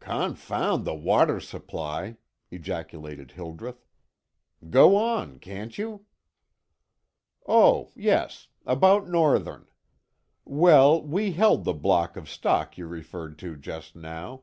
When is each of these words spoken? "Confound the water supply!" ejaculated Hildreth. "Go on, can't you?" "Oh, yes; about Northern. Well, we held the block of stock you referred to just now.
"Confound 0.00 0.84
the 0.84 0.92
water 0.94 1.40
supply!" 1.40 2.18
ejaculated 2.50 3.30
Hildreth. 3.30 3.86
"Go 4.68 4.94
on, 4.96 5.38
can't 5.38 5.78
you?" 5.78 6.04
"Oh, 7.46 7.90
yes; 7.96 8.48
about 8.66 9.08
Northern. 9.08 9.66
Well, 10.44 11.00
we 11.00 11.32
held 11.32 11.64
the 11.64 11.72
block 11.72 12.18
of 12.18 12.28
stock 12.28 12.76
you 12.76 12.86
referred 12.86 13.38
to 13.38 13.56
just 13.56 13.96
now. 13.96 14.42